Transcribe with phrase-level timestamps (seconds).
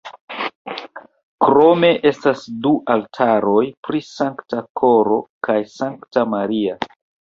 [1.47, 6.85] Krome estas du altaroj pri Sankta Koro kaj Sankta Maria.